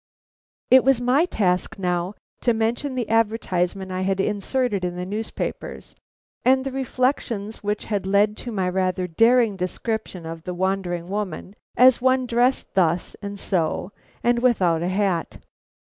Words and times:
It 0.71 0.83
was 0.83 0.99
my 0.99 1.25
task 1.25 1.77
now 1.77 2.15
to 2.41 2.55
mention 2.55 2.95
the 2.95 3.07
advertisement 3.07 3.91
I 3.91 4.01
had 4.01 4.19
inserted 4.19 4.83
in 4.83 4.95
the 4.95 5.05
newspapers, 5.05 5.95
and 6.43 6.65
the 6.65 6.71
reflections 6.71 7.57
which 7.61 7.85
had 7.85 8.07
led 8.07 8.35
to 8.37 8.51
my 8.51 8.67
rather 8.67 9.05
daring 9.05 9.55
description 9.57 10.25
of 10.25 10.41
the 10.41 10.55
wandering 10.55 11.07
woman 11.07 11.53
as 11.77 12.01
one 12.01 12.25
dressed 12.25 12.73
thus 12.73 13.15
and 13.21 13.39
so, 13.39 13.91
and 14.23 14.39
without 14.39 14.81
a 14.81 14.89
hat. 14.89 15.37